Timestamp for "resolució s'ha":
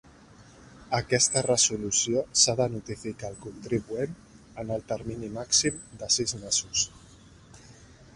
1.47-2.55